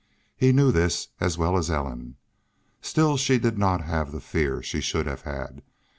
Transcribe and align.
He 0.35 0.51
knew 0.51 0.71
this 0.71 1.09
as 1.19 1.37
well 1.37 1.55
as 1.55 1.69
Ellen. 1.69 2.15
Still 2.81 3.17
she 3.17 3.37
did 3.37 3.59
not 3.59 3.83
have 3.83 4.11
the 4.11 4.19
fear 4.19 4.63
she 4.63 4.81
should 4.81 5.05
have 5.05 5.21
had. 5.21 5.61